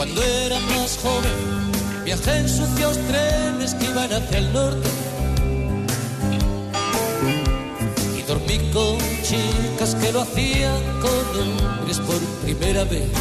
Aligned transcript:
Cuando 0.00 0.22
era 0.22 0.58
más 0.60 0.96
joven, 0.96 2.02
viajé 2.06 2.38
en 2.38 2.48
sucios 2.48 2.96
trenes 3.06 3.74
que 3.74 3.84
iban 3.84 4.10
hacia 4.10 4.38
el 4.38 4.50
norte. 4.50 4.88
Y 8.18 8.22
dormí 8.22 8.58
con 8.72 8.96
chicas 9.22 9.94
que 9.96 10.10
lo 10.10 10.22
hacían 10.22 10.82
con 11.02 11.78
hombres 11.78 11.98
por 11.98 12.18
primera 12.42 12.84
vez. 12.84 13.12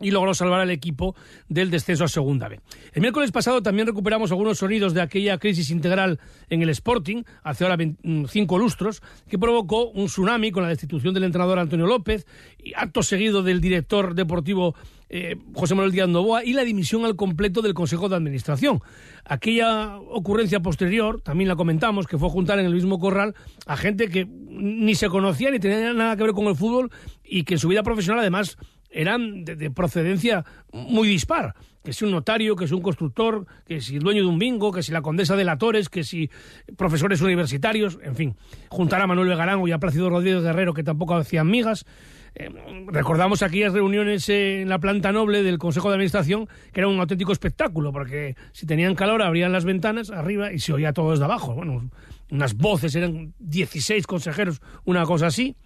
y 0.00 0.10
logró 0.10 0.34
salvar 0.34 0.60
al 0.60 0.70
equipo 0.70 1.14
del 1.48 1.70
descenso 1.70 2.04
a 2.04 2.08
Segunda 2.08 2.48
B. 2.48 2.60
El 2.92 3.00
miércoles 3.00 3.32
pasado 3.32 3.62
también 3.62 3.86
recuperamos 3.86 4.30
algunos 4.30 4.58
sonidos 4.58 4.92
de 4.94 5.00
aquella 5.00 5.38
crisis 5.38 5.70
integral 5.70 6.20
en 6.50 6.62
el 6.62 6.68
Sporting, 6.70 7.22
hace 7.42 7.64
ahora 7.64 7.76
mm, 7.76 8.24
cinco 8.26 8.58
lustros, 8.58 9.02
que 9.28 9.38
provocó 9.38 9.88
un 9.90 10.06
tsunami 10.06 10.52
con 10.52 10.62
la 10.62 10.68
destitución 10.68 11.14
del 11.14 11.24
entrenador 11.24 11.58
Antonio 11.58 11.86
López 11.86 12.26
y 12.58 12.74
acto 12.74 13.02
seguido 13.02 13.42
del 13.42 13.60
director 13.60 14.14
deportivo 14.14 14.74
eh, 15.08 15.36
José 15.54 15.74
Manuel 15.74 15.92
Díaz 15.92 16.08
Novoa 16.08 16.44
y 16.44 16.52
la 16.52 16.64
dimisión 16.64 17.04
al 17.04 17.14
completo 17.14 17.62
del 17.62 17.74
Consejo 17.74 18.08
de 18.08 18.16
Administración. 18.16 18.80
Aquella 19.24 19.98
ocurrencia 19.98 20.60
posterior, 20.60 21.20
también 21.20 21.48
la 21.48 21.56
comentamos, 21.56 22.06
que 22.06 22.18
fue 22.18 22.28
juntar 22.28 22.58
en 22.58 22.66
el 22.66 22.74
mismo 22.74 22.98
corral 22.98 23.34
a 23.66 23.76
gente 23.76 24.08
que 24.08 24.26
ni 24.26 24.94
se 24.94 25.08
conocía 25.08 25.50
ni 25.50 25.60
tenía 25.60 25.92
nada 25.92 26.16
que 26.16 26.24
ver 26.24 26.32
con 26.32 26.46
el 26.46 26.56
fútbol 26.56 26.90
y 27.24 27.44
que 27.44 27.54
en 27.54 27.60
su 27.60 27.68
vida 27.68 27.82
profesional 27.82 28.20
además 28.20 28.58
eran 28.96 29.44
de, 29.44 29.70
procedencia 29.70 30.44
muy 30.72 31.08
dispar. 31.08 31.54
Que 31.84 31.92
si 31.92 32.04
un 32.04 32.10
notario, 32.10 32.56
que 32.56 32.66
si 32.66 32.74
un 32.74 32.82
constructor, 32.82 33.46
que 33.64 33.80
si 33.80 33.96
el 33.96 34.02
dueño 34.02 34.22
de 34.22 34.28
un 34.28 34.38
bingo, 34.38 34.72
que 34.72 34.82
si 34.82 34.90
la 34.90 35.02
condesa 35.02 35.36
de 35.36 35.44
la 35.44 35.56
Torres, 35.56 35.88
que 35.88 36.02
si 36.02 36.30
profesores 36.76 37.20
universitarios, 37.20 37.98
en 38.02 38.16
fin. 38.16 38.36
Juntar 38.68 39.00
a 39.00 39.06
Manuel 39.06 39.28
Vegarango 39.28 39.68
y 39.68 39.72
a 39.72 39.78
Plácido 39.78 40.10
Rodríguez 40.10 40.42
Guerrero, 40.42 40.74
que 40.74 40.82
tampoco 40.82 41.14
hacían 41.14 41.48
migas. 41.48 41.86
Eh, 42.34 42.50
recordamos 42.88 43.42
aquellas 43.42 43.72
reuniones 43.72 44.28
en 44.28 44.68
la 44.68 44.78
planta 44.78 45.12
noble 45.12 45.42
del 45.42 45.58
Consejo 45.58 45.88
de 45.88 45.94
Administración, 45.94 46.48
que 46.72 46.80
era 46.80 46.88
un 46.88 46.98
auténtico 46.98 47.32
espectáculo, 47.32 47.92
porque 47.92 48.34
si 48.52 48.66
tenían 48.66 48.94
calor 48.94 49.22
abrían 49.22 49.52
las 49.52 49.64
ventanas 49.64 50.10
arriba 50.10 50.52
y 50.52 50.58
se 50.58 50.72
oía 50.72 50.92
todo 50.92 51.12
desde 51.12 51.24
abajo. 51.24 51.54
Bueno, 51.54 51.88
unas 52.30 52.54
voces, 52.56 52.94
eran 52.96 53.32
16 53.38 54.06
consejeros, 54.06 54.60
una 54.84 55.04
cosa 55.04 55.28
así. 55.28 55.56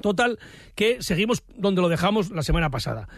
Total, 0.00 0.38
que 0.74 1.02
seguimos 1.02 1.42
donde 1.56 1.82
lo 1.82 1.88
dejamos 1.88 2.30
la 2.30 2.42
semana 2.42 2.70
pasada. 2.70 3.08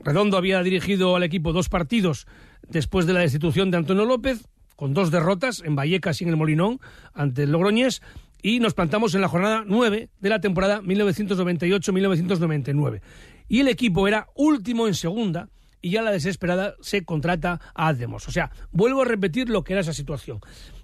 Redondo 0.00 0.36
había 0.36 0.62
dirigido 0.62 1.16
al 1.16 1.22
equipo 1.22 1.52
dos 1.52 1.68
partidos 1.68 2.26
después 2.68 3.06
de 3.06 3.12
la 3.12 3.20
destitución 3.20 3.70
de 3.70 3.76
Antonio 3.78 4.04
López, 4.04 4.48
con 4.76 4.94
dos 4.94 5.10
derrotas 5.10 5.62
en 5.64 5.76
Vallecas 5.76 6.20
y 6.20 6.24
en 6.24 6.30
el 6.30 6.36
Molinón 6.36 6.80
ante 7.12 7.42
el 7.42 7.52
Logroñés, 7.52 8.00
y 8.42 8.60
nos 8.60 8.74
plantamos 8.74 9.14
en 9.14 9.20
la 9.20 9.28
jornada 9.28 9.64
9 9.66 10.08
de 10.18 10.28
la 10.28 10.40
temporada 10.40 10.80
1998-1999. 10.80 13.02
Y 13.48 13.60
el 13.60 13.68
equipo 13.68 14.08
era 14.08 14.28
último 14.34 14.88
en 14.88 14.94
segunda 14.94 15.50
y 15.82 15.90
ya 15.90 16.02
la 16.02 16.10
desesperada 16.10 16.74
se 16.80 17.04
contrata 17.04 17.60
a 17.74 17.88
Ademos. 17.88 18.26
O 18.28 18.30
sea, 18.30 18.50
vuelvo 18.70 19.02
a 19.02 19.04
repetir 19.04 19.48
lo 19.48 19.64
que 19.64 19.72
era 19.74 19.82
esa 19.82 19.92
situación. 19.92 20.40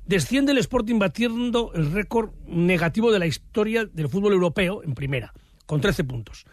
Desciende 0.07 0.53
el 0.53 0.59
Sporting 0.59 1.01
batiendo 1.01 1.73
el 1.75 1.91
récord 1.91 2.31
negativo 2.47 3.11
de 3.11 3.19
la 3.19 3.27
historia 3.27 3.85
del 3.87 4.09
fútbol 4.09 4.35
europeo 4.35 4.85
en 4.85 4.95
primera, 4.95 5.33
con 5.67 5.81
13 5.81 6.05
puntos. 6.05 6.45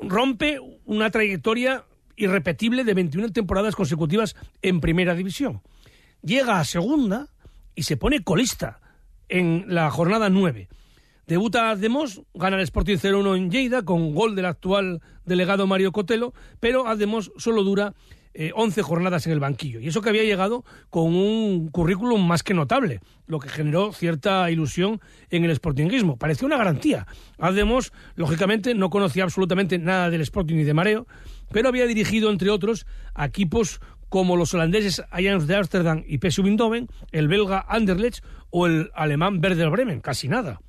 Rompe 0.00 0.58
una 0.84 1.10
trayectoria 1.10 1.84
irrepetible 2.16 2.82
de 2.82 2.94
21 2.94 3.30
temporadas 3.30 3.76
consecutivas 3.76 4.34
en 4.60 4.80
primera 4.80 5.14
división. 5.14 5.62
Llega 6.20 6.58
a 6.58 6.64
segunda 6.64 7.28
y 7.76 7.84
se 7.84 7.96
pone 7.96 8.24
colista 8.24 8.80
en 9.28 9.66
la 9.68 9.88
jornada 9.90 10.28
9. 10.28 10.68
Debuta 11.28 11.70
Ademos, 11.70 12.22
gana 12.34 12.56
el 12.56 12.62
Sporting 12.62 12.96
0-1 12.96 13.36
en 13.36 13.50
Lleida 13.52 13.84
con 13.84 14.14
gol 14.14 14.34
del 14.34 14.46
actual 14.46 15.00
delegado 15.24 15.68
Mario 15.68 15.92
Cotelo, 15.92 16.34
pero 16.58 16.88
Ademos 16.88 17.30
solo 17.36 17.62
dura 17.62 17.94
11 18.54 18.80
eh, 18.80 18.82
jornadas 18.82 19.26
en 19.26 19.32
el 19.32 19.40
banquillo. 19.40 19.80
Y 19.80 19.88
eso 19.88 20.02
que 20.02 20.08
había 20.08 20.24
llegado 20.24 20.64
con 20.90 21.14
un 21.14 21.68
currículum 21.68 22.26
más 22.26 22.42
que 22.42 22.54
notable, 22.54 23.00
lo 23.26 23.38
que 23.38 23.48
generó 23.48 23.92
cierta 23.92 24.50
ilusión 24.50 25.00
en 25.30 25.44
el 25.44 25.54
sportingismo. 25.54 26.16
Parecía 26.16 26.46
una 26.46 26.56
garantía. 26.56 27.06
Ademos, 27.38 27.92
lógicamente, 28.14 28.74
no 28.74 28.90
conocía 28.90 29.24
absolutamente 29.24 29.78
nada 29.78 30.10
del 30.10 30.20
Sporting 30.20 30.56
ni 30.56 30.64
de 30.64 30.74
Mareo, 30.74 31.06
pero 31.50 31.68
había 31.68 31.86
dirigido, 31.86 32.30
entre 32.30 32.50
otros, 32.50 32.86
a 33.14 33.26
equipos 33.26 33.80
como 34.08 34.36
los 34.36 34.54
holandeses 34.54 35.02
Ajax 35.10 35.46
de 35.46 35.56
Ámsterdam 35.56 36.04
y 36.06 36.18
PSV 36.18 36.46
Eindhoven, 36.46 36.88
el 37.12 37.28
belga 37.28 37.64
Anderlecht 37.68 38.24
o 38.50 38.66
el 38.66 38.90
alemán 38.94 39.40
Werder 39.42 39.70
Bremen, 39.70 40.00
casi 40.00 40.28
nada. 40.28 40.60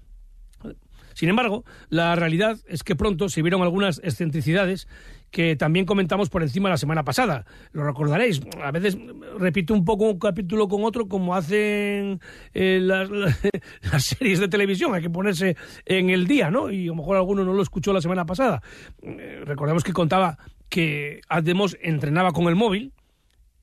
Sin 1.18 1.30
embargo, 1.30 1.66
la 1.90 2.16
realidad 2.16 2.60
es 2.68 2.84
que 2.84 2.96
pronto 2.96 3.28
se 3.28 3.42
vieron 3.42 3.64
algunas 3.64 4.00
excentricidades 4.04 4.88
que 5.32 5.56
también 5.56 5.88
comentamos 5.88 6.30
por 6.30 6.44
encima 6.44 6.70
la 6.70 6.78
semana 6.78 7.04
pasada. 7.04 7.44
Lo 7.72 7.84
recordaréis. 7.84 8.40
A 8.64 8.70
veces 8.70 9.00
repito 9.40 9.74
un 9.74 9.84
poco 9.84 10.12
un 10.12 10.20
capítulo 10.20 10.68
con 10.68 10.84
otro, 10.84 11.08
como 11.08 11.34
hacen 11.34 12.22
eh, 12.54 12.78
las, 12.84 14.04
series 14.04 14.40
de 14.40 14.48
televisión. 14.48 14.94
Hay 14.94 15.02
que 15.02 15.10
ponerse 15.10 15.58
en 15.88 16.12
el 16.12 16.28
día, 16.28 16.52
¿no? 16.52 16.70
Y 16.70 16.84
a 16.84 16.90
lo 16.90 16.96
mejor 16.98 17.18
alguno 17.18 17.44
no 17.44 17.54
lo 17.54 17.64
escuchó 17.64 17.94
la 17.94 18.02
semana 18.02 18.28
pasada. 18.28 18.62
Eh, 19.02 19.42
recordemos 19.44 19.84
que 19.84 19.94
contaba 19.94 20.38
que 20.70 21.22
Ademos 21.30 21.80
entrenaba 21.82 22.32
con 22.32 22.46
el 22.46 22.56
móvil 22.56 22.94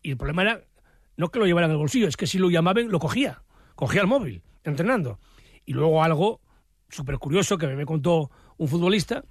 y 0.03 0.11
el 0.11 0.17
problema 0.17 0.43
era 0.43 0.61
no 1.17 1.29
que 1.29 1.39
lo 1.39 1.47
llevara 1.47 1.67
en 1.67 1.71
el 1.71 1.79
bolsillo, 1.79 2.09
es 2.09 2.17
que 2.17 2.27
si 2.27 2.39
lo 2.39 2.51
llamaban, 2.51 2.89
lo 2.89 2.99
cogía. 2.99 3.45
Cogía 3.77 4.01
el 4.01 4.09
móvil, 4.09 4.43
entrenando. 4.65 5.21
Y 5.65 5.73
luego 5.73 6.03
algo 6.03 6.41
súper 6.95 7.19
curioso 7.19 7.59
que 7.59 7.67
me 7.67 7.87
contó 7.87 8.31
un 8.57 8.69
futbolista, 8.69 9.25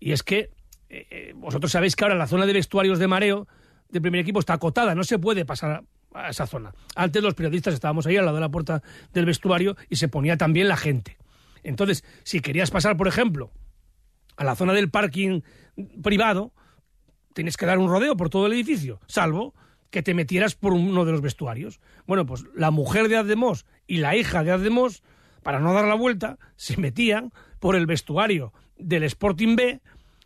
y 0.00 0.12
es 0.12 0.22
que 0.22 0.50
eh, 0.88 1.06
eh, 1.10 1.32
vosotros 1.36 1.72
sabéis 1.72 1.96
que 1.96 2.04
ahora 2.04 2.16
la 2.16 2.26
zona 2.26 2.46
de 2.46 2.52
vestuarios 2.52 2.98
de 2.98 3.08
mareo 3.08 3.46
del 3.88 4.02
primer 4.02 4.20
equipo 4.20 4.40
está 4.40 4.54
acotada, 4.54 4.94
no 4.94 5.04
se 5.04 5.18
puede 5.18 5.44
pasar 5.44 5.84
a 6.14 6.30
esa 6.30 6.46
zona. 6.46 6.72
Antes 6.94 7.22
los 7.22 7.34
periodistas 7.34 7.74
estábamos 7.74 8.06
ahí 8.06 8.16
al 8.16 8.24
lado 8.24 8.36
de 8.36 8.42
la 8.42 8.50
puerta 8.50 8.82
del 9.12 9.26
vestuario 9.26 9.76
y 9.88 9.96
se 9.96 10.08
ponía 10.08 10.36
también 10.36 10.68
la 10.68 10.76
gente. 10.76 11.18
Entonces, 11.62 12.04
si 12.22 12.40
querías 12.40 12.70
pasar, 12.70 12.96
por 12.96 13.08
ejemplo, 13.08 13.50
a 14.36 14.44
la 14.44 14.54
zona 14.54 14.72
del 14.72 14.90
parking 14.90 15.42
privado, 16.02 16.52
tienes 17.34 17.56
que 17.56 17.66
dar 17.66 17.78
un 17.78 17.88
rodeo 17.88 18.16
por 18.16 18.30
todo 18.30 18.46
el 18.46 18.52
edificio, 18.52 19.00
salvo 19.06 19.54
que 19.90 20.02
te 20.02 20.14
metieras 20.14 20.54
por 20.54 20.72
uno 20.74 21.04
de 21.04 21.12
los 21.12 21.20
vestuarios. 21.20 21.80
Bueno, 22.06 22.26
pues 22.26 22.44
la 22.54 22.70
mujer 22.70 23.08
de 23.08 23.16
Ademos 23.16 23.64
y 23.86 23.98
la 23.98 24.16
hija 24.16 24.44
de 24.44 24.52
Ademos 24.52 25.02
para 25.42 25.60
no 25.60 25.72
dar 25.72 25.84
la 25.84 25.94
vuelta, 25.94 26.38
se 26.56 26.76
metían 26.76 27.32
por 27.58 27.76
el 27.76 27.86
vestuario 27.86 28.52
del 28.76 29.04
Sporting 29.04 29.56
B 29.56 29.80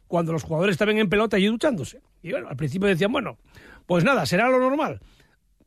cuando 0.06 0.32
los 0.32 0.42
jugadores 0.42 0.74
estaban 0.74 0.98
en 0.98 1.08
pelota 1.08 1.38
y 1.38 1.46
duchándose. 1.46 2.02
Y 2.22 2.32
bueno, 2.32 2.48
al 2.48 2.56
principio 2.56 2.88
decían, 2.88 3.12
bueno, 3.12 3.38
pues 3.86 4.04
nada, 4.04 4.26
será 4.26 4.48
lo 4.48 4.58
normal. 4.58 5.00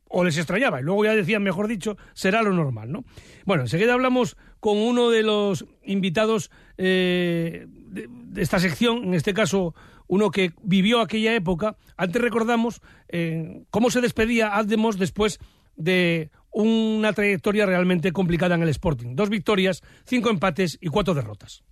O 0.08 0.22
les 0.22 0.38
extrañaba, 0.38 0.80
y 0.80 0.84
luego 0.84 1.04
ya 1.04 1.16
decían, 1.16 1.42
mejor 1.42 1.66
dicho, 1.66 1.96
será 2.14 2.42
lo 2.42 2.52
normal, 2.52 2.92
¿no? 2.92 3.04
Bueno, 3.44 3.64
enseguida 3.64 3.94
hablamos 3.94 4.36
con 4.60 4.78
uno 4.78 5.10
de 5.10 5.24
los 5.24 5.66
invitados 5.82 6.52
eh, 6.78 7.66
de, 7.68 8.08
esta 8.40 8.60
sección, 8.60 9.02
en 9.04 9.14
este 9.14 9.34
caso 9.34 9.74
uno 10.06 10.30
que 10.30 10.52
vivió 10.62 11.00
aquella 11.00 11.34
época. 11.34 11.76
Antes 11.96 12.22
recordamos 12.22 12.80
eh, 13.08 13.64
cómo 13.70 13.90
se 13.90 14.00
despedía 14.00 14.56
Ademos 14.56 14.98
después 14.98 15.40
de 15.74 16.30
una 16.62 17.12
trayectoria 17.12 17.66
realmente 17.66 18.12
complicada 18.12 18.54
en 18.54 18.62
el 18.62 18.70
Sporting. 18.70 19.14
Dos 19.14 19.28
victorias, 19.28 19.82
cinco 20.06 20.30
empates 20.30 20.78
y 20.80 20.88
cuatro 20.88 21.12
derrotas. 21.12 21.62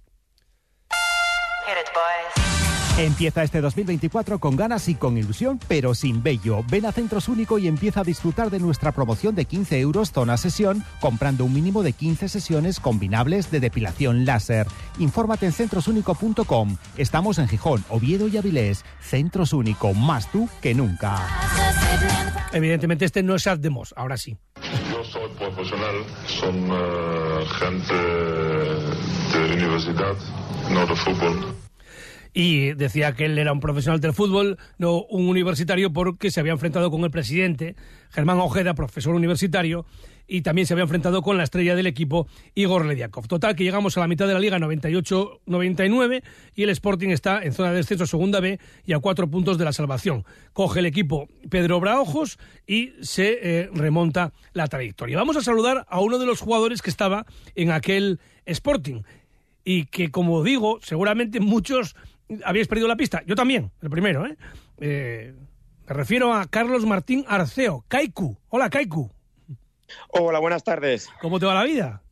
Empieza 2.97 3.43
este 3.43 3.61
2024 3.61 4.39
con 4.39 4.55
ganas 4.55 4.89
y 4.89 4.95
con 4.95 5.17
ilusión, 5.19 5.59
pero 5.67 5.95
sin 5.95 6.23
bello. 6.23 6.63
Ven 6.71 6.87
a 6.87 6.93
Centros 6.93 7.29
Único 7.29 7.59
y 7.59 7.67
empieza 7.67 8.01
a 8.01 8.05
disfrutar 8.05 8.51
de 8.51 8.61
nuestra 8.61 8.93
promoción 8.93 9.35
de 9.35 9.47
15 9.47 9.81
euros 9.81 10.13
zona 10.13 10.37
sesión, 10.37 10.85
comprando 11.01 11.45
un 11.45 11.55
mínimo 11.55 11.83
de 11.83 11.93
15 11.93 12.29
sesiones 12.29 12.79
combinables 12.79 13.51
de 13.51 13.59
depilación 13.59 14.25
láser. 14.25 14.69
Infórmate 14.99 15.47
en 15.47 15.53
centrosúnico.com. 15.53 16.77
Estamos 16.97 17.39
en 17.39 17.49
Gijón, 17.49 17.85
Oviedo 17.89 18.29
y 18.29 18.37
Avilés. 18.37 18.85
Centros 19.01 19.53
Único, 19.55 19.93
más 19.93 20.31
tú 20.31 20.49
que 20.63 20.75
nunca. 20.75 21.27
Evidentemente 22.53 23.07
este 23.07 23.25
no 23.25 23.35
es 23.35 23.47
Ademos, 23.49 23.93
ahora 23.97 24.17
sí. 24.17 24.37
Yo 24.91 25.05
soy 25.05 25.29
profesional, 25.38 25.97
son 26.26 26.71
uh, 26.71 27.47
gente 27.59 27.94
de 27.94 29.55
universidad, 29.55 30.17
no 30.71 30.87
de 30.87 30.97
fútbol 30.97 31.64
y 32.35 32.73
decía 32.75 33.15
que 33.15 33.27
él 33.27 33.39
era 33.39 33.53
un 33.53 33.61
profesional 33.61 34.01
del 34.01 34.13
fútbol, 34.13 34.59
no 34.77 35.03
un 35.05 35.29
universitario, 35.29 35.93
porque 35.93 36.33
se 36.33 36.41
había 36.41 36.53
enfrentado 36.53 36.91
con 36.91 37.05
el 37.05 37.11
presidente, 37.13 37.77
Germán 38.11 38.41
Ojeda, 38.41 38.75
profesor 38.75 39.15
universitario, 39.15 39.87
y 40.27 40.43
también 40.43 40.67
se 40.67 40.75
había 40.75 40.83
enfrentado 40.83 41.23
con 41.23 41.37
la 41.37 41.45
estrella 41.45 41.77
del 41.77 41.87
equipo, 41.87 42.27
Igor 42.55 42.87
Lediakov. 42.87 43.29
Total, 43.29 43.55
que 43.55 43.63
llegamos 43.63 43.97
a 43.97 44.01
la 44.01 44.09
mitad 44.09 44.27
de 44.27 44.35
la 44.35 44.41
liga, 44.41 44.59
98-99, 44.59 46.23
y 46.57 46.63
el 46.65 46.71
Sporting 46.71 47.11
está 47.11 47.43
en 47.43 47.53
zona 47.53 47.71
de 47.71 47.77
descenso 47.77 48.07
segunda 48.07 48.41
B 48.41 48.59
y 48.85 48.95
a 48.95 48.99
cuatro 48.99 49.29
puntos 49.31 49.57
de 49.57 49.65
la 49.65 49.73
salvación. 49.73 50.25
Coge 50.53 50.81
el 50.81 50.87
equipo 50.87 51.29
Pedro 51.51 51.79
Braojos 51.79 52.39
y 52.67 52.95
se 53.01 53.39
eh, 53.43 53.71
remonta 53.73 54.33
la 54.55 54.67
trayectoria. 54.67 55.19
Vamos 55.19 55.37
a 55.37 55.43
saludar 55.43 55.87
a 55.89 56.01
uno 56.01 56.19
de 56.19 56.27
los 56.27 56.41
jugadores 56.41 56.83
que 56.83 56.91
estaba 56.91 57.27
en 57.55 57.71
aquel 57.71 58.19
Sporting 58.47 59.03
y 59.65 59.87
que, 59.87 60.11
como 60.11 60.43
digo, 60.43 60.79
seguramente 60.83 61.41
muchos 61.41 61.97
habíais 62.44 62.69
perdido 62.69 62.88
la 62.88 62.97
pista. 62.97 63.23
Yo 63.26 63.35
también, 63.35 63.71
el 63.82 63.91
primero, 63.91 64.26
¿eh? 64.26 64.37
¿eh? 64.81 65.35
me 65.87 65.94
refiero 65.94 66.32
a 66.32 66.47
Carlos 66.47 66.85
Martín 66.87 67.25
Arceo, 67.29 67.85
Kaiku. 67.88 68.37
Hola, 68.49 68.71
Kaiku. 68.71 69.11
Hola, 70.09 70.38
buenas 70.38 70.65
tardes. 70.65 71.09
¿Cómo 71.21 71.38
te 71.38 71.47
va 71.47 71.55
la 71.55 71.65
vida? 71.65 72.03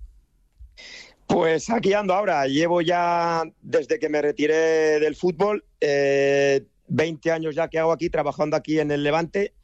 Pues 1.27 1.71
aquí 1.71 1.93
ando 1.93 2.15
ahora. 2.15 2.47
Llevo 2.47 2.83
ya, 2.83 3.43
desde 3.63 3.99
que 3.99 4.09
me 4.09 4.21
retiré 4.21 5.01
del 5.01 5.17
fútbol, 5.17 5.65
eh, 5.81 6.67
20 6.89 7.31
años 7.31 7.55
ya 7.55 7.69
que 7.69 7.79
hago 7.79 7.93
aquí, 7.93 8.11
trabajando 8.11 8.57
aquí 8.57 8.79
en 8.79 8.91
el 8.91 9.03
Levante. 9.03 9.55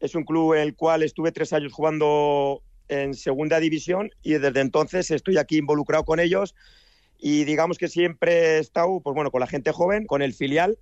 Es 0.00 0.14
un 0.14 0.24
club 0.24 0.54
en 0.54 0.60
el 0.60 0.74
cual 0.74 1.02
estuve 1.02 1.32
tres 1.32 1.52
años 1.52 1.72
jugando 1.72 2.62
en 2.88 3.14
segunda 3.14 3.60
división 3.60 4.10
y 4.22 4.34
desde 4.34 4.60
entonces 4.60 5.10
estoy 5.10 5.38
aquí 5.38 5.58
involucrado 5.58 6.04
con 6.04 6.20
ellos 6.20 6.54
y 7.18 7.44
digamos 7.44 7.78
que 7.78 7.88
siempre 7.88 8.32
he 8.32 8.58
estado 8.58 9.00
pues 9.00 9.14
bueno, 9.14 9.30
con 9.30 9.40
la 9.40 9.46
gente 9.46 9.72
joven, 9.72 10.06
con 10.06 10.22
el 10.22 10.34
filial 10.34 10.78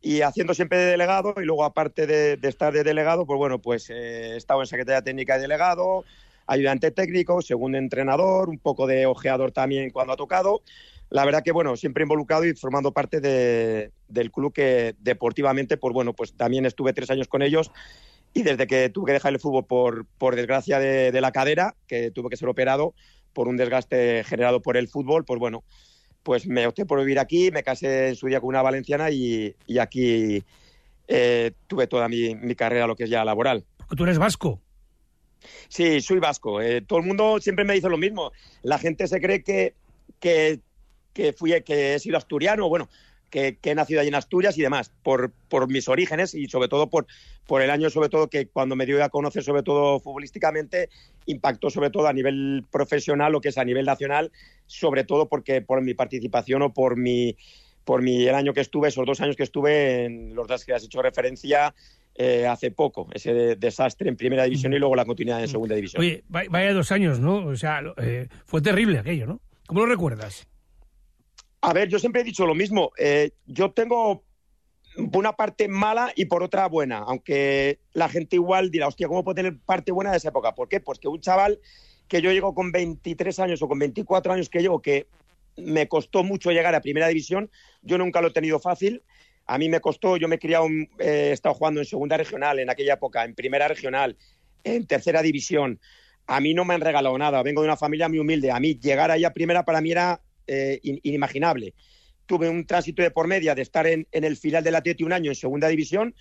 y 0.00 0.22
haciendo 0.22 0.54
siempre 0.54 0.78
de 0.78 0.90
delegado 0.92 1.34
y 1.36 1.44
luego 1.44 1.64
aparte 1.64 2.06
de, 2.06 2.38
estar 2.42 2.72
de 2.72 2.84
delegado, 2.84 3.26
pues 3.26 3.36
bueno, 3.36 3.58
pues 3.60 3.90
eh, 3.90 4.34
he 4.34 4.36
estado 4.36 4.60
en 4.60 4.66
Secretaría 4.66 5.02
Técnica 5.02 5.34
de 5.34 5.42
delegado, 5.42 6.04
ayudante 6.46 6.90
técnico, 6.90 7.42
segundo 7.42 7.78
entrenador, 7.78 8.48
un 8.48 8.58
poco 8.58 8.86
de 8.86 9.06
ojeador 9.06 9.52
también 9.52 9.90
cuando 9.90 10.12
ha 10.12 10.16
tocado. 10.16 10.62
La 11.10 11.24
verdad 11.24 11.42
que 11.42 11.52
bueno, 11.52 11.76
siempre 11.76 12.02
involucrado 12.02 12.44
y 12.44 12.54
formando 12.54 12.92
parte 12.92 13.20
de, 13.20 13.90
del 14.08 14.30
club 14.30 14.52
que 14.52 14.94
deportivamente, 15.00 15.76
pues 15.76 15.92
bueno, 15.94 16.12
pues 16.12 16.34
también 16.34 16.66
estuve 16.66 16.92
tres 16.92 17.10
años 17.10 17.28
con 17.28 17.42
ellos 17.42 17.70
y 18.34 18.42
desde 18.42 18.66
que 18.66 18.90
tuve 18.90 19.06
que 19.06 19.12
dejar 19.14 19.32
el 19.32 19.40
fútbol 19.40 19.64
por, 19.64 20.06
por 20.18 20.36
desgracia 20.36 20.78
de, 20.78 21.10
de 21.10 21.20
la 21.20 21.32
cadera, 21.32 21.74
que 21.86 22.10
tuve 22.10 22.28
que 22.28 22.36
ser 22.36 22.48
operado, 22.48 22.94
por 23.38 23.46
un 23.46 23.56
desgaste 23.56 24.24
generado 24.24 24.60
por 24.60 24.76
el 24.76 24.88
fútbol, 24.88 25.24
pues 25.24 25.38
bueno, 25.38 25.62
pues 26.24 26.48
me 26.48 26.66
opté 26.66 26.84
por 26.84 26.98
vivir 26.98 27.20
aquí, 27.20 27.52
me 27.52 27.62
casé 27.62 28.08
en 28.08 28.16
su 28.16 28.26
día 28.26 28.40
con 28.40 28.48
una 28.48 28.62
valenciana 28.62 29.12
y, 29.12 29.54
aquí 29.80 30.42
eh, 31.06 31.52
tuve 31.68 31.86
toda 31.86 32.08
mi, 32.08 32.34
carrera, 32.56 32.88
lo 32.88 32.96
que 32.96 33.04
es 33.04 33.10
ya 33.10 33.24
laboral. 33.24 33.64
Tú 33.96 34.02
eres 34.02 34.18
vasco. 34.18 34.60
Sí, 35.68 36.00
soy 36.00 36.18
vasco. 36.18 36.60
Eh, 36.60 36.80
todo 36.80 36.98
el 36.98 37.06
mundo 37.06 37.38
siempre 37.38 37.64
me 37.64 37.74
dice 37.74 37.88
lo 37.88 37.96
mismo. 37.96 38.32
La 38.62 38.76
gente 38.76 39.06
se 39.06 39.20
cree 39.20 39.44
que, 39.44 39.76
que, 40.18 40.58
que, 41.12 41.32
fui, 41.32 41.62
que 41.62 41.94
he 41.94 41.98
sido 42.00 42.16
asturiano. 42.16 42.68
Bueno, 42.68 42.88
que, 43.30 43.58
he 43.62 43.74
nacido 43.74 44.00
allí 44.00 44.08
en 44.08 44.14
Asturias 44.14 44.56
y 44.58 44.62
demás, 44.62 44.92
por, 45.02 45.32
por 45.48 45.68
mis 45.68 45.88
orígenes 45.88 46.34
y 46.34 46.46
sobre 46.46 46.68
todo 46.68 46.88
por, 46.88 47.06
por 47.46 47.62
el 47.62 47.70
año, 47.70 47.90
sobre 47.90 48.08
todo 48.08 48.28
que 48.28 48.46
cuando 48.46 48.76
me 48.76 48.86
dio 48.86 49.02
a 49.02 49.08
conocer, 49.08 49.42
sobre 49.42 49.62
todo 49.62 50.00
futbolísticamente, 50.00 50.88
impactó 51.26 51.70
sobre 51.70 51.90
todo 51.90 52.06
a 52.06 52.12
nivel 52.12 52.64
profesional, 52.70 53.32
lo 53.32 53.40
que 53.40 53.48
es 53.48 53.58
a 53.58 53.64
nivel 53.64 53.86
nacional, 53.86 54.32
sobre 54.66 55.04
todo 55.04 55.28
porque 55.28 55.62
por 55.62 55.82
mi 55.82 55.94
participación 55.94 56.62
o 56.62 56.72
por 56.72 56.96
mi 56.96 57.36
por 57.84 58.02
mi 58.02 58.28
el 58.28 58.34
año 58.34 58.52
que 58.52 58.60
estuve, 58.60 58.88
esos 58.88 59.06
dos 59.06 59.18
años 59.22 59.34
que 59.34 59.44
estuve 59.44 60.04
en 60.04 60.34
los 60.34 60.46
dos 60.46 60.62
que 60.62 60.74
has 60.74 60.84
hecho 60.84 61.00
referencia 61.00 61.74
eh, 62.14 62.46
hace 62.46 62.70
poco, 62.70 63.08
ese 63.14 63.56
desastre 63.56 64.10
en 64.10 64.16
primera 64.16 64.44
división 64.44 64.74
y 64.74 64.78
luego 64.78 64.94
la 64.94 65.06
continuidad 65.06 65.40
en 65.40 65.48
segunda 65.48 65.74
división. 65.74 66.02
Oye, 66.02 66.22
vaya 66.28 66.74
dos 66.74 66.92
años, 66.92 67.18
¿no? 67.18 67.46
O 67.46 67.56
sea, 67.56 67.80
eh, 67.96 68.28
fue 68.44 68.60
terrible 68.60 68.98
aquello, 68.98 69.26
¿no? 69.26 69.40
¿Cómo 69.66 69.80
lo 69.80 69.86
recuerdas? 69.86 70.46
A 71.60 71.72
ver, 71.72 71.88
yo 71.88 71.98
siempre 71.98 72.22
he 72.22 72.24
dicho 72.24 72.46
lo 72.46 72.54
mismo. 72.54 72.92
Eh, 72.98 73.32
yo 73.46 73.72
tengo 73.72 74.24
una 75.12 75.32
parte 75.32 75.68
mala 75.68 76.12
y 76.14 76.24
por 76.26 76.42
otra 76.42 76.66
buena, 76.66 76.98
aunque 76.98 77.78
la 77.92 78.08
gente 78.08 78.36
igual 78.36 78.70
dirá, 78.70 78.88
hostia, 78.88 79.08
¿cómo 79.08 79.24
puede 79.24 79.36
tener 79.36 79.58
parte 79.58 79.92
buena 79.92 80.10
de 80.10 80.16
esa 80.16 80.28
época? 80.28 80.54
¿Por 80.54 80.68
qué? 80.68 80.80
Pues 80.80 80.98
que 80.98 81.08
un 81.08 81.20
chaval 81.20 81.60
que 82.08 82.22
yo 82.22 82.32
llego 82.32 82.54
con 82.54 82.72
23 82.72 83.38
años 83.40 83.62
o 83.62 83.68
con 83.68 83.78
24 83.78 84.32
años 84.32 84.48
que 84.48 84.60
llevo, 84.60 84.80
que 84.80 85.06
me 85.56 85.88
costó 85.88 86.24
mucho 86.24 86.50
llegar 86.50 86.74
a 86.74 86.80
primera 86.80 87.08
división, 87.08 87.50
yo 87.82 87.98
nunca 87.98 88.20
lo 88.20 88.28
he 88.28 88.32
tenido 88.32 88.58
fácil. 88.58 89.02
A 89.46 89.58
mí 89.58 89.68
me 89.68 89.80
costó, 89.80 90.16
yo 90.16 90.28
me 90.28 90.36
he 90.36 90.38
criado, 90.38 90.66
he 90.98 91.32
estado 91.32 91.54
jugando 91.54 91.80
en 91.80 91.86
segunda 91.86 92.16
regional 92.16 92.58
en 92.58 92.70
aquella 92.70 92.94
época, 92.94 93.24
en 93.24 93.34
primera 93.34 93.68
regional, 93.68 94.16
en 94.64 94.86
tercera 94.86 95.22
división. 95.22 95.80
A 96.26 96.40
mí 96.40 96.54
no 96.54 96.64
me 96.64 96.74
han 96.74 96.80
regalado 96.80 97.16
nada, 97.16 97.42
vengo 97.42 97.62
de 97.62 97.68
una 97.68 97.76
familia 97.76 98.08
muy 98.08 98.18
humilde. 98.18 98.50
A 98.50 98.60
mí 98.60 98.78
llegar 98.78 99.10
ahí 99.10 99.24
a 99.24 99.32
primera 99.32 99.64
para 99.64 99.80
mí 99.80 99.90
era 99.90 100.20
eh, 100.48 100.80
inimaginable. 100.82 101.74
Tuve 102.26 102.48
un 102.48 102.66
tránsito 102.66 103.02
de 103.02 103.10
por 103.10 103.28
media 103.28 103.54
de 103.54 103.62
estar 103.62 103.86
en, 103.86 104.06
el 104.10 104.36
final 104.36 104.64
del 104.64 104.74
Atleti 104.74 105.04
un 105.04 105.12
año 105.12 105.30
en 105.30 105.36
segunda 105.36 105.68
división, 105.68 106.14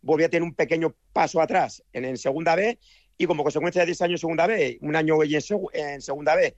volví 0.00 0.24
a 0.24 0.28
tener 0.28 0.42
un 0.42 0.54
pequeño 0.54 0.94
paso 1.12 1.40
atrás 1.40 1.82
en, 1.92 2.16
segunda 2.16 2.56
B 2.56 2.78
y 3.18 3.26
como 3.26 3.44
consecuencia 3.44 3.82
de 3.82 3.86
10 3.86 4.02
años 4.02 4.18
en 4.18 4.20
segunda 4.22 4.46
B, 4.46 4.78
un 4.80 4.96
año 4.96 5.22
en, 5.22 5.30
en 5.74 6.00
segunda 6.00 6.34
B 6.34 6.54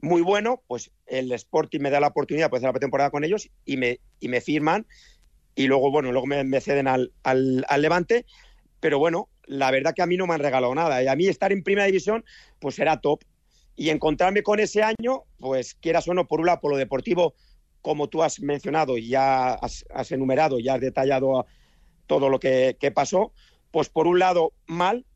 muy 0.00 0.22
bueno, 0.22 0.62
pues 0.66 0.90
el 1.06 1.32
Sporting 1.32 1.80
me 1.80 1.90
da 1.90 2.00
la 2.00 2.08
oportunidad 2.08 2.50
de 2.50 2.56
hacer 2.56 2.72
la 2.72 2.78
temporada 2.78 3.10
con 3.10 3.24
ellos 3.24 3.50
y 3.64 3.76
me, 3.76 4.00
y 4.20 4.28
me 4.28 4.40
firman 4.40 4.86
y 5.54 5.66
luego, 5.66 5.90
bueno, 5.90 6.12
luego 6.12 6.26
me, 6.26 6.60
ceden 6.60 6.86
al, 6.86 7.12
al, 7.24 7.64
Levante, 7.78 8.24
pero 8.78 8.98
bueno, 9.00 9.28
la 9.44 9.70
verdad 9.72 9.94
que 9.94 10.02
a 10.02 10.06
mí 10.06 10.16
no 10.16 10.26
me 10.26 10.34
han 10.34 10.40
regalado 10.40 10.72
nada 10.74 11.02
y 11.02 11.08
a 11.08 11.16
mí 11.16 11.26
estar 11.26 11.52
en 11.52 11.64
primera 11.64 11.86
división 11.86 12.24
pues 12.60 12.78
era 12.78 13.00
top 13.00 13.22
y 13.78 13.90
encontrarme 13.90 14.42
con 14.42 14.58
ese 14.58 14.82
año, 14.82 15.22
pues 15.38 15.74
quieras 15.74 16.08
o 16.08 16.12
no, 16.12 16.26
por 16.26 16.40
un 16.40 16.46
lado, 16.46 16.60
por 16.60 16.72
lo 16.72 16.76
deportivo, 16.76 17.34
como 17.80 18.08
tú 18.08 18.24
has 18.24 18.40
mencionado 18.40 18.98
y 18.98 19.06
ya 19.06 19.54
has, 19.54 19.84
enumerado, 20.10 20.58
ya 20.58 20.74
has 20.74 20.80
detallado 20.80 21.46
todo 22.08 22.28
lo 22.28 22.40
que, 22.40 22.76
pasó, 22.92 23.32
pues 23.70 23.88
por 23.88 24.08
un 24.08 24.18
lado 24.18 24.52
mal, 24.66 25.06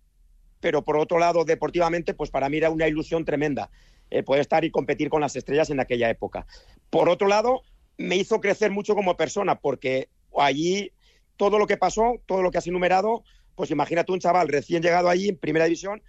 pero 0.60 0.84
por 0.84 0.96
otro 0.96 1.18
lado 1.18 1.44
deportivamente, 1.44 2.14
pues 2.14 2.30
para 2.30 2.48
mí 2.48 2.58
era 2.58 2.70
una 2.70 2.86
ilusión 2.86 3.24
tremenda 3.24 3.68
eh, 4.10 4.22
poder 4.22 4.42
estar 4.42 4.64
y 4.64 4.70
competir 4.70 5.10
con 5.10 5.22
las 5.22 5.34
estrellas 5.34 5.70
en 5.70 5.80
aquella 5.80 6.08
época. 6.08 6.46
Por 6.88 7.08
otro 7.08 7.26
lado, 7.26 7.62
me 7.98 8.14
hizo 8.14 8.40
crecer 8.40 8.70
mucho 8.70 8.94
como 8.94 9.16
persona, 9.16 9.58
porque 9.58 10.08
allí 10.38 10.92
todo 11.36 11.58
lo 11.58 11.66
que 11.66 11.78
pasó, 11.78 12.22
todo 12.26 12.42
lo 12.42 12.52
que 12.52 12.58
has 12.58 12.66
enumerado, 12.68 13.24
pues 13.56 13.72
imagínate 13.72 14.12
un 14.12 14.20
chaval 14.20 14.46
recién 14.46 14.84
llegado 14.84 15.08
allí 15.08 15.30
en 15.30 15.36
primera 15.36 15.64
división, 15.64 16.00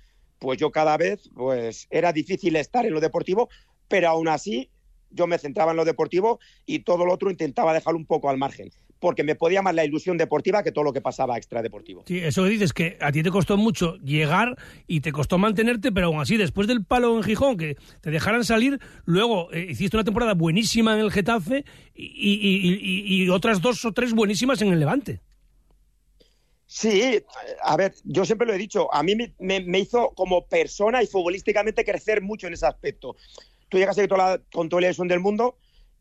pues 0.43 0.59
yo 0.59 0.71
cada 0.71 0.97
vez 0.97 1.29
pues 1.33 1.87
era 1.89 2.11
difícil 2.11 2.57
estar 2.57 2.85
en 2.85 2.91
lo 2.91 2.99
deportivo, 2.99 3.47
pero 3.87 4.09
aún 4.09 4.27
así 4.27 4.69
yo 5.09 5.25
me 5.25 5.37
centraba 5.37 5.71
en 5.71 5.77
lo 5.77 5.85
deportivo 5.85 6.41
y 6.65 6.79
todo 6.79 7.05
lo 7.05 7.13
otro 7.13 7.31
intentaba 7.31 7.73
dejar 7.73 7.95
un 7.95 8.05
poco 8.05 8.29
al 8.29 8.37
margen, 8.37 8.69
porque 8.99 9.23
me 9.23 9.35
podía 9.35 9.61
más 9.61 9.73
la 9.73 9.85
ilusión 9.85 10.17
deportiva 10.17 10.61
que 10.61 10.73
todo 10.73 10.83
lo 10.83 10.91
que 10.91 10.99
pasaba 10.99 11.37
extradeportivo. 11.37 12.03
Sí, 12.07 12.17
eso 12.17 12.43
que 12.43 12.49
dices, 12.49 12.73
que 12.73 12.97
a 12.99 13.13
ti 13.13 13.23
te 13.23 13.31
costó 13.31 13.55
mucho 13.55 13.95
llegar 13.99 14.57
y 14.85 14.99
te 14.99 15.13
costó 15.13 15.37
mantenerte, 15.37 15.93
pero 15.93 16.07
aún 16.07 16.19
así, 16.19 16.35
después 16.35 16.67
del 16.67 16.83
palo 16.83 17.15
en 17.15 17.23
Gijón, 17.23 17.55
que 17.55 17.77
te 18.01 18.11
dejaran 18.11 18.43
salir, 18.43 18.81
luego 19.05 19.49
eh, 19.53 19.67
hiciste 19.69 19.95
una 19.95 20.03
temporada 20.03 20.33
buenísima 20.33 20.93
en 20.93 20.99
el 20.99 21.11
Getafe 21.11 21.63
y 21.95 23.29
otras 23.29 23.61
dos 23.61 23.85
o 23.85 23.93
tres 23.93 24.11
buenísimas 24.11 24.61
en 24.61 24.73
el 24.73 24.79
Levante. 24.81 25.21
Sí, 26.75 27.23
a 27.61 27.77
ver, 27.77 27.93
yo 28.03 28.25
siempre 28.25 28.47
lo 28.47 28.53
he 28.55 28.57
dicho, 28.57 28.91
a 28.91 29.03
mí 29.03 29.13
me, 29.37 29.79
hizo 29.79 30.09
como 30.15 30.47
persona 30.47 31.03
y 31.03 31.07
futbolísticamente 31.07 31.85
crecer 31.85 32.23
mucho 32.23 32.47
en 32.47 32.53
ese 32.53 32.65
aspecto. 32.65 33.15
Tú 33.69 33.77
llegas 33.77 33.99
a 33.99 34.07
toda 34.07 34.39
con 34.51 34.69
toda 34.69 34.81
la 34.81 34.91
del 34.91 35.19
mundo 35.19 35.55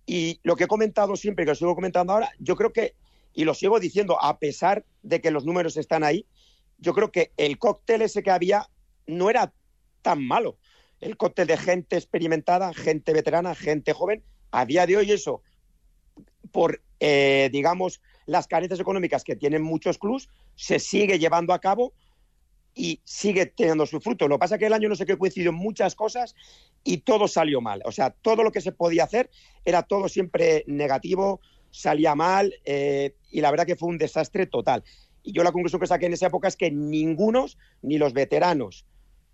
y 0.06 0.40
lo 0.44 0.56
que 0.56 0.64
he 0.64 0.68
comentado 0.68 1.14
siempre, 1.14 1.44
que 1.44 1.50
lo 1.50 1.56
sigo 1.56 1.74
comentando 1.74 2.14
ahora, 2.14 2.30
yo 2.38 2.56
creo 2.56 2.72
que, 2.72 2.94
y 3.34 3.44
lo 3.44 3.52
sigo 3.52 3.80
diciendo, 3.80 4.16
a 4.18 4.38
pesar 4.38 4.86
de 5.02 5.20
que 5.20 5.30
los 5.30 5.44
números 5.44 5.76
están 5.76 6.04
ahí, 6.04 6.24
yo 6.78 6.94
creo 6.94 7.12
que 7.12 7.32
el 7.36 7.58
cóctel 7.58 8.00
ese 8.00 8.22
que 8.22 8.30
había 8.30 8.66
no 9.06 9.28
era 9.28 9.52
tan 10.00 10.26
malo. 10.26 10.56
El 11.02 11.18
cóctel 11.18 11.48
de 11.48 11.58
gente 11.58 11.96
experimentada, 11.96 12.72
gente 12.72 13.12
veterana, 13.12 13.54
gente 13.54 13.92
joven, 13.92 14.22
a 14.52 14.64
día 14.64 14.86
de 14.86 14.96
hoy 14.96 15.12
eso, 15.12 15.42
por, 16.50 16.80
eh, 16.98 17.50
digamos, 17.52 18.00
las 18.26 18.46
carencias 18.46 18.80
económicas 18.80 19.24
que 19.24 19.36
tienen 19.36 19.62
muchos 19.62 19.98
clubs, 19.98 20.28
se 20.54 20.78
sigue 20.78 21.18
llevando 21.18 21.52
a 21.52 21.60
cabo 21.60 21.92
y 22.74 23.00
sigue 23.04 23.46
teniendo 23.46 23.86
su 23.86 24.00
fruto. 24.00 24.28
Lo 24.28 24.36
que 24.36 24.40
pasa 24.40 24.54
es 24.54 24.58
que 24.58 24.66
el 24.66 24.72
año 24.72 24.88
no 24.88 24.96
sé 24.96 25.06
qué 25.06 25.18
coincidió 25.18 25.52
muchas 25.52 25.94
cosas 25.94 26.34
y 26.84 26.98
todo 26.98 27.28
salió 27.28 27.60
mal. 27.60 27.82
O 27.84 27.92
sea, 27.92 28.10
todo 28.10 28.42
lo 28.42 28.52
que 28.52 28.60
se 28.60 28.72
podía 28.72 29.04
hacer 29.04 29.30
era 29.64 29.82
todo 29.82 30.08
siempre 30.08 30.64
negativo, 30.66 31.40
salía 31.70 32.14
mal 32.14 32.54
eh, 32.64 33.14
y 33.30 33.40
la 33.40 33.50
verdad 33.50 33.66
que 33.66 33.76
fue 33.76 33.88
un 33.88 33.98
desastre 33.98 34.46
total. 34.46 34.84
Y 35.22 35.32
yo 35.32 35.44
la 35.44 35.52
conclusión 35.52 35.80
que 35.80 35.86
saqué 35.86 36.06
en 36.06 36.14
esa 36.14 36.26
época 36.26 36.48
es 36.48 36.56
que 36.56 36.70
ningunos, 36.70 37.58
ni 37.82 37.98
los 37.98 38.12
veteranos, 38.12 38.86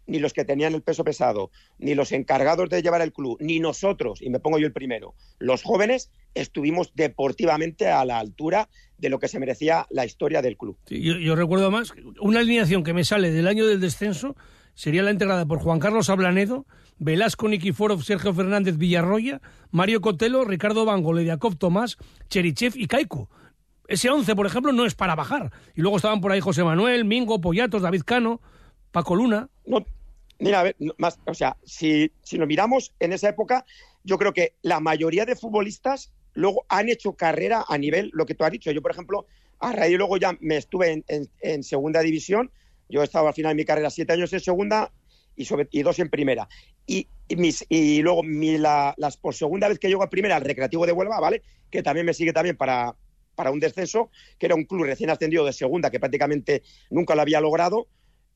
ni 0.08 0.18
los 0.18 0.32
que 0.32 0.44
tenían 0.44 0.74
el 0.74 0.82
peso 0.82 1.04
pesado, 1.04 1.50
ni 1.78 1.94
los 1.94 2.10
encargados 2.10 2.68
de 2.68 2.82
llevar 2.82 3.02
el 3.02 3.12
club, 3.12 3.36
ni 3.40 3.60
nosotros, 3.60 4.20
y 4.20 4.30
me 4.30 4.40
pongo 4.40 4.58
yo 4.58 4.66
el 4.66 4.72
primero, 4.72 5.14
los 5.38 5.62
jóvenes, 5.62 6.10
estuvimos 6.34 6.92
deportivamente 6.94 7.88
a 7.88 8.04
la 8.04 8.18
altura 8.18 8.68
de 8.96 9.08
lo 9.10 9.18
que 9.18 9.28
se 9.28 9.38
merecía 9.38 9.86
la 9.90 10.04
historia 10.04 10.42
del 10.42 10.56
club. 10.56 10.76
yo, 10.88 11.36
recuerdo 11.36 11.70
más, 11.70 11.92
una 12.20 12.40
alineación 12.40 12.82
que 12.82 12.92
me 12.92 13.04
sale 13.04 13.30
del 13.30 13.46
año 13.46 13.66
del 13.66 13.80
descenso 13.80 14.34
sería 14.74 15.02
la 15.02 15.10
integrada 15.10 15.46
por 15.46 15.58
Juan 15.58 15.78
Carlos 15.78 16.10
Ablanedo, 16.10 16.66
Velasco 16.98 17.48
Nikiforov, 17.48 18.02
Sergio 18.02 18.34
Fernández 18.34 18.76
Villarroya, 18.76 19.40
Mario 19.70 20.00
Cotelo, 20.00 20.44
Ricardo 20.44 20.84
Bango, 20.84 21.12
Lediakov 21.12 21.56
Tomás, 21.56 21.96
Cherichev 22.28 22.74
y 22.76 22.86
Caico. 22.86 23.28
Ese 23.86 24.10
11, 24.10 24.36
por 24.36 24.46
ejemplo, 24.46 24.72
no 24.72 24.84
es 24.84 24.94
para 24.94 25.14
bajar. 25.14 25.50
Y 25.74 25.80
luego 25.80 25.96
estaban 25.96 26.20
por 26.20 26.32
ahí 26.32 26.40
José 26.40 26.62
Manuel, 26.62 27.04
Mingo, 27.04 27.40
Pollatos, 27.40 27.82
David 27.82 28.02
Cano, 28.04 28.40
Paco 28.90 29.16
Luna. 29.16 29.48
No, 29.66 29.84
mira, 30.38 30.60
a 30.60 30.62
ver, 30.64 30.76
más, 30.98 31.18
o 31.26 31.34
sea, 31.34 31.56
si, 31.64 32.12
si 32.22 32.38
nos 32.38 32.48
miramos 32.48 32.94
en 33.00 33.12
esa 33.12 33.28
época, 33.28 33.64
yo 34.04 34.18
creo 34.18 34.32
que 34.32 34.54
la 34.62 34.80
mayoría 34.80 35.24
de 35.24 35.36
futbolistas 35.36 36.12
luego 36.34 36.64
han 36.68 36.88
hecho 36.88 37.14
carrera 37.14 37.64
a 37.68 37.78
nivel, 37.78 38.10
lo 38.12 38.26
que 38.26 38.34
tú 38.34 38.44
has 38.44 38.52
dicho. 38.52 38.70
Yo, 38.70 38.80
por 38.82 38.92
ejemplo, 38.92 39.26
a 39.58 39.72
raíz 39.72 39.96
luego 39.96 40.16
ya 40.16 40.36
me 40.40 40.56
estuve 40.56 41.04
en, 41.06 41.62
segunda 41.64 42.00
división. 42.00 42.50
Yo 42.88 43.00
he 43.00 43.04
estado 43.04 43.28
al 43.28 43.34
final 43.34 43.50
de 43.50 43.56
mi 43.56 43.64
carrera 43.64 43.90
siete 43.90 44.12
años 44.12 44.32
en 44.32 44.40
segunda 44.40 44.92
y, 45.36 45.44
sobre, 45.44 45.68
y 45.70 45.82
dos 45.82 45.98
en 45.98 46.08
primera. 46.08 46.48
Y, 46.86 47.08
mis, 47.36 47.64
y 47.68 48.00
luego 48.02 48.22
mi, 48.22 48.56
las 48.56 49.16
por 49.20 49.34
segunda 49.34 49.68
vez 49.68 49.78
que 49.78 49.88
llego 49.88 50.02
a 50.02 50.10
primera 50.10 50.36
al 50.36 50.44
Recreativo 50.44 50.86
de 50.86 50.92
Huelva, 50.92 51.20
¿vale? 51.20 51.42
Que 51.70 51.82
también 51.82 52.06
me 52.06 52.14
sigue 52.14 52.32
también 52.32 52.56
para, 52.56 52.94
para 53.34 53.50
un 53.50 53.60
descenso, 53.60 54.10
que 54.38 54.46
era 54.46 54.54
un 54.54 54.64
club 54.64 54.84
recién 54.84 55.10
ascendido 55.10 55.44
de 55.44 55.52
segunda, 55.52 55.90
que 55.90 56.00
prácticamente 56.00 56.62
nunca 56.90 57.14
lo 57.14 57.22
había 57.22 57.40
logrado, 57.40 57.88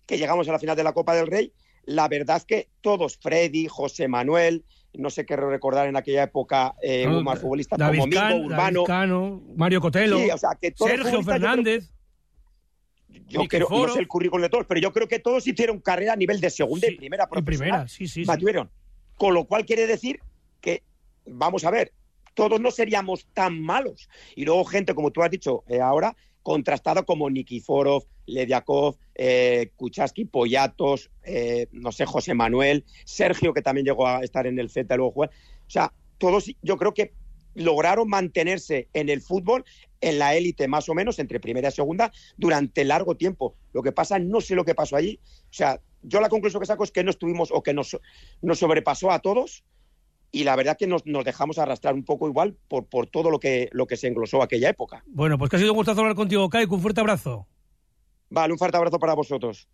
que 0.07 0.19
llegamos 0.19 0.49
a 0.49 0.53
la 0.53 0.59
final 0.59 0.77
de 0.77 0.85
la 0.85 0.93
Copa 0.93 1.15
del 1.15 1.29
Rey. 1.29 1.53
La 1.85 2.09
verdad 2.09 2.37
es 2.37 2.45
que 2.45 2.69
todos, 2.81 3.17
Freddy, 3.17 3.67
José 3.67 4.09
Manuel, 4.09 4.65
no 4.95 5.11
sé 5.11 5.25
qué 5.25 5.37
recordar 5.37 5.89
en 5.89 5.97
aquella 5.97 6.25
época 6.25 6.75
eh, 6.83 7.07
más 7.07 7.41
futbolistas 7.41 7.79
como 7.79 8.07
Mingo, 8.07 8.47
Urbano, 8.47 9.43
Mario 9.57 9.81
Cotelo, 9.81 10.19
Sergio 10.77 11.23
Fernández. 11.23 11.91
Yo, 13.29 13.47
creo, 13.49 13.69
no 13.71 13.89
sé 13.89 14.01
el 14.01 14.09
currículum 14.09 14.43
de 14.43 14.49
todos, 14.49 14.67
pero 14.67 14.81
yo 14.81 14.93
creo 14.93 15.09
que 15.09 15.19
todos 15.19 15.47
hicieron 15.47 15.81
carrera 15.81 16.13
a 16.13 16.17
nivel 16.17 16.41
de 16.41 16.51
segunda 16.51 16.87
y 16.89 16.97
primera 16.97 17.27
profesional. 17.27 17.87
primera, 17.87 17.89
sí, 17.89 18.07
sí, 18.07 18.25
Con 19.17 19.35
lo 19.35 19.45
cual 19.45 19.65
quiere 19.65 19.87
decir 19.87 20.21
que, 20.61 20.83
vamos 21.27 21.65
a 21.65 21.71
ver, 21.71 21.93
todos 22.35 22.61
no 22.61 22.71
seríamos 22.71 23.27
tan 23.33 23.61
malos. 23.61 24.09
Y 24.35 24.45
luego 24.45 24.65
gente, 24.65 24.95
como 24.95 25.11
tú 25.11 25.23
has 25.23 25.31
dicho 25.31 25.65
eh, 25.69 25.81
ahora, 25.81 26.15
contrastado 26.43 27.05
como 27.05 27.31
Nikiforov, 27.31 28.05
Lediakov, 28.27 28.97
eh, 29.15 29.71
Kuchaski, 29.77 30.25
Poyatos, 30.25 31.11
eh, 31.25 31.67
no 31.73 31.93
sé, 31.93 32.07
José 32.07 32.35
Manuel, 32.35 32.85
Sergio, 33.05 33.53
que 33.53 33.63
también 33.63 33.87
llegó 33.87 34.07
a 34.07 34.23
estar 34.23 34.47
en 34.47 34.59
el 34.59 34.71
Z 34.71 34.95
luego 34.97 35.13
jugar. 35.13 35.31
O 35.67 35.71
sea, 35.71 35.93
todos 36.19 36.51
yo 36.63 36.77
creo 36.77 36.95
que 36.95 37.13
lograron 37.55 38.09
mantenerse 38.09 38.89
en 38.95 39.09
el 39.09 39.21
fútbol 39.21 39.65
en 40.01 40.19
la 40.19 40.35
élite 40.35 40.69
más 40.69 40.89
o 40.89 40.95
menos 40.95 41.19
entre 41.19 41.41
primera 41.41 41.69
y 41.69 41.73
segunda 41.73 42.13
durante 42.37 42.85
largo 42.85 43.17
tiempo. 43.17 43.55
Lo 43.73 43.83
que 43.83 43.93
pasa, 43.93 44.19
no 44.19 44.41
sé 44.41 44.55
lo 44.55 44.65
que 44.65 44.75
pasó 44.75 44.97
allí. 44.97 45.21
O 45.25 45.53
sea, 45.53 45.81
yo 46.03 46.21
la 46.21 46.29
conclusión 46.29 46.61
que 46.61 46.67
saco 46.67 46.85
es 46.85 46.91
que 46.91 47.05
no 47.05 47.11
estuvimos 47.11 47.51
o 47.53 47.63
que 47.63 47.75
nos, 47.75 47.97
nos 48.41 48.59
sobrepasó 48.59 49.11
a 49.11 49.21
todos 49.21 49.65
y 50.33 50.45
la 50.45 50.57
verdad 50.57 50.77
que 50.79 50.87
nos, 50.87 51.05
dejamos 51.05 51.59
arrastrar 51.59 51.95
un 51.95 52.05
poco 52.05 52.27
igual 52.27 52.57
por, 52.67 52.87
por 52.87 53.07
todo 53.07 53.31
lo 53.31 53.39
que, 53.39 53.69
lo 53.73 53.87
que 53.87 53.99
se 53.99 54.09
englosó 54.09 54.43
aquella 54.43 54.71
época. 54.71 55.05
Bueno, 55.07 55.39
pues 55.39 55.51
que 55.51 55.57
ha 55.57 55.59
sido 55.59 55.73
un 55.73 55.77
gustazo 55.77 56.01
hablar 56.01 56.17
contigo, 56.17 56.49
Kai, 56.49 56.67
un 56.69 56.81
fuerte 56.81 57.01
abrazo. 57.01 57.47
Vale, 58.31 58.53
un 58.53 58.59
fuerte 58.59 58.79
abrazo 58.79 58.99
para 58.99 59.15
vosotros. 59.15 59.69